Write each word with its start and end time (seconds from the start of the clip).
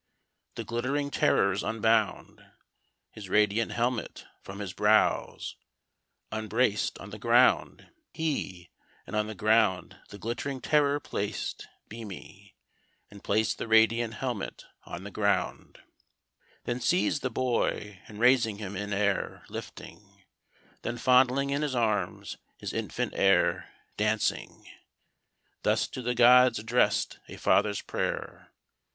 The 0.55 0.63
glittering 0.63 1.11
terrors 1.11 1.61
unbound, 1.61 2.41
His 3.11 3.29
radiant 3.29 3.73
helmet 3.73 4.25
from 4.41 4.57
his 4.57 4.73
brows 4.73 5.55
unbrac'd, 6.31 6.97
on 6.97 7.11
the 7.11 7.19
ground, 7.19 7.87
he 8.11 8.71
And 9.05 9.15
on 9.15 9.27
the 9.27 9.35
ground 9.35 9.97
the 10.09 10.17
glittering 10.17 10.59
terror 10.59 10.99
plac'd, 10.99 11.67
beamy 11.87 12.55
And 13.11 13.23
placed 13.23 13.59
the 13.59 13.67
radiant 13.67 14.15
helmet 14.15 14.65
on 14.85 15.03
the 15.03 15.11
ground, 15.11 15.77
Then 16.63 16.81
seized 16.81 17.21
the 17.21 17.29
boy 17.29 18.01
and 18.07 18.19
raising 18.19 18.57
him 18.57 18.75
in 18.75 18.93
air, 18.93 19.45
lifting 19.49 20.23
Then 20.81 20.97
fondling 20.97 21.51
in 21.51 21.61
his 21.61 21.75
arms 21.75 22.37
his 22.57 22.73
infant 22.73 23.13
heir, 23.15 23.69
dancing 23.97 24.65
Thus 25.61 25.87
to 25.89 26.01
the 26.01 26.15
gods 26.15 26.57
addrest 26.57 27.19
a 27.29 27.37
father's 27.37 27.83
prayer. 27.83 28.51